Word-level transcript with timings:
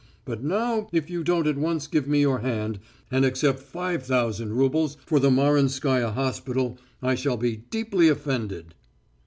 But 0.25 0.43
now 0.43 0.87
if 0.91 1.11
you 1.11 1.23
don't 1.23 1.45
at 1.45 1.59
once 1.59 1.85
give 1.85 2.07
me 2.07 2.21
your 2.21 2.39
hand, 2.39 2.79
and 3.11 3.23
accept 3.23 3.59
five 3.59 4.01
thousand 4.01 4.53
roubles 4.53 4.97
for 5.05 5.19
the 5.19 5.29
Marinskaya 5.29 6.11
Hospital, 6.13 6.79
I 7.03 7.13
shall 7.13 7.37
be 7.37 7.57
deeply 7.57 8.07
offended." 8.09 8.73